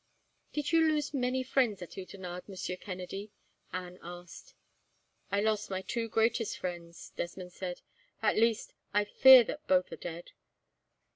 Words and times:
"Did 0.51 0.71
you 0.71 0.81
lose 0.83 1.13
many 1.13 1.43
friends 1.43 1.79
at 1.83 1.95
Oudenarde, 1.95 2.49
Monsieur 2.49 2.75
Kennedy?" 2.75 3.29
Anne 3.71 3.99
asked. 4.01 4.55
"I 5.31 5.41
lost 5.41 5.69
my 5.69 5.83
two 5.83 6.09
greatest 6.09 6.57
friends," 6.57 7.11
Desmond 7.15 7.51
said. 7.53 7.81
"At 8.19 8.35
least, 8.35 8.73
I 8.95 9.05
fear 9.05 9.43
that 9.43 9.67
both 9.67 9.91
are 9.91 9.95
dead. 9.97 10.31